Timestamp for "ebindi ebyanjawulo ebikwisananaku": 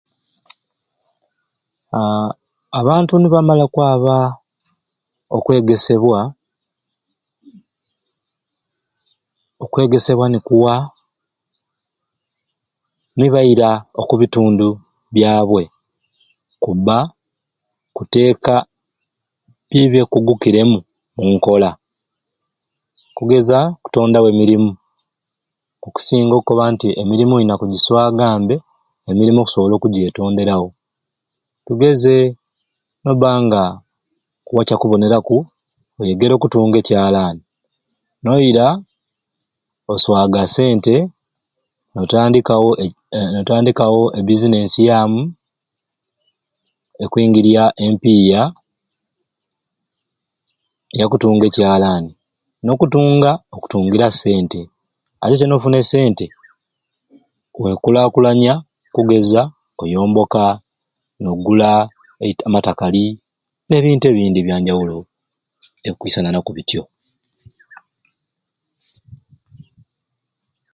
64.07-66.49